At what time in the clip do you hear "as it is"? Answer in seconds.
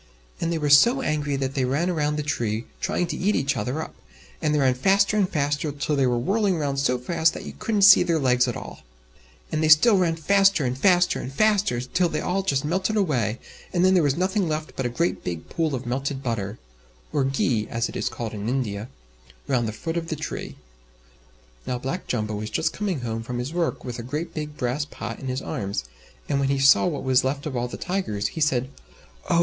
17.69-18.09